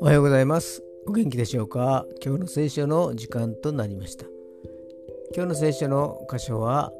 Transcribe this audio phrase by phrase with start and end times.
[0.00, 0.82] おはようございます。
[1.06, 2.04] お元気でしょうか？
[2.24, 4.26] 今日の聖書の時間となりました。
[5.36, 6.92] 今日の聖書の箇所は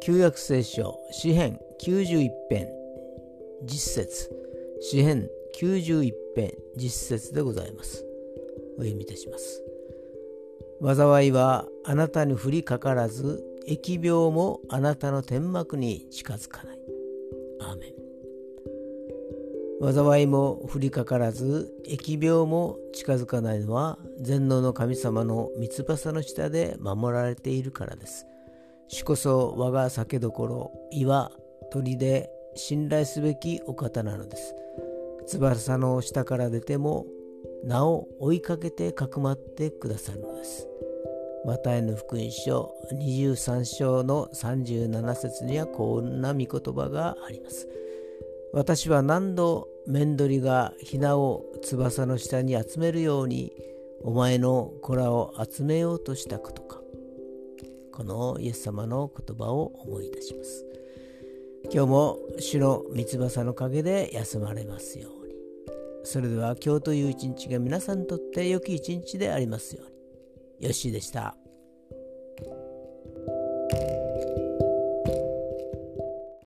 [0.00, 2.68] 旧約聖書詩編91編
[3.64, 4.30] 実節。
[4.80, 5.28] 詩編
[5.60, 8.04] 91編実節でございます。
[8.78, 9.60] お読みいたします。
[10.84, 16.91] 災いはあなたに降りかからず疫病もあなたの天幕に近づかない。
[17.72, 17.92] アーメン
[19.94, 28.26] 災いも降りかからず疫病も近づかないのは全能の神様の三翼の下で守られているからです。
[28.88, 31.32] 主こそ我が酒どころ岩
[31.72, 34.54] 鳥で信頼すべきお方なのです。
[35.26, 37.06] 翼の下から出ても
[37.64, 40.68] なお追いかけてかくまってくださるのです。
[41.44, 47.68] マタイの福音書23章の37節にはこんな御言葉があります。
[48.52, 53.52] 私は何度メンドリがヒナを翼の下に集めるように
[54.02, 56.80] お前の子らを集めようとしたことか。
[57.92, 60.64] このイエス様の言葉を思い出します。
[61.72, 65.34] 今日も主の三翼の陰で休まれますように。
[66.04, 69.91] それでは今日という一日が皆さんにとって良き一日でありますように。
[70.62, 71.41] よしでした。